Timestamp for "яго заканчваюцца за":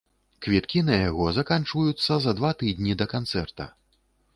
1.09-2.37